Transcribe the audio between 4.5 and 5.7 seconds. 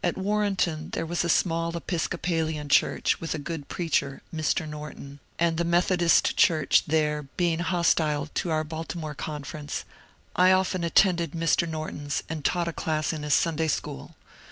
Norton), and the